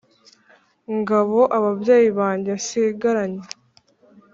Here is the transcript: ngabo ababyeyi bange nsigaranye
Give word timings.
ngabo 0.97 1.39
ababyeyi 1.57 2.09
bange 2.17 2.51
nsigaranye 2.59 3.43